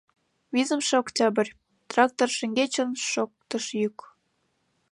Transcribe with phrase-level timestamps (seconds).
[0.53, 1.55] —Визымше октябрь,—
[1.89, 3.97] трактор шеҥгечын шоктыш йӱк.